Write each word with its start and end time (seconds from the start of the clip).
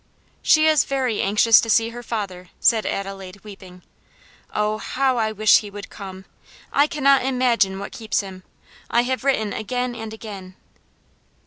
"She 0.41 0.65
is 0.65 0.83
very 0.83 1.21
anxious 1.21 1.61
to 1.61 1.69
see 1.69 1.89
her 1.89 2.01
father," 2.01 2.49
said 2.59 2.87
Adelaide, 2.87 3.41
weeping. 3.43 3.83
"Oh, 4.51 4.79
how 4.79 5.17
I 5.17 5.31
wish 5.31 5.59
he 5.59 5.69
would 5.69 5.91
come! 5.91 6.25
I 6.73 6.87
cannot 6.87 7.23
imagine 7.23 7.77
what 7.77 7.91
keeps 7.91 8.21
him. 8.21 8.41
I 8.89 9.03
have 9.03 9.23
written 9.23 9.53
again 9.53 9.93
and 9.93 10.11
again." 10.11 10.55